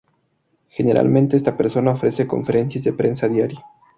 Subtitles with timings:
[0.71, 3.59] Generalmente esta persona ofrece conferencias de prensa a diario.